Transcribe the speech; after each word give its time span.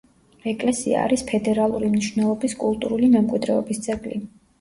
ეკლესია 0.51 1.01
არის 1.09 1.23
ფედერალური 1.31 1.89
მნიშვნელობის 1.95 2.55
კულტურული 2.63 3.11
მემკვიდრეობის 3.17 3.83
ძეგლი. 3.85 4.19